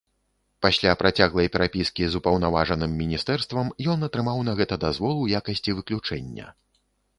Пасля 0.65 0.93
працяглай 1.01 1.47
перапіскі 1.55 2.07
з 2.13 2.21
упаўнаважаным 2.21 2.97
міністэрствам 3.03 3.67
ён 3.95 4.09
атрымаў 4.09 4.43
на 4.51 4.57
гэта 4.63 4.75
дазвол 4.87 5.15
у 5.27 5.31
якасці 5.43 5.79
выключэння. 5.81 6.53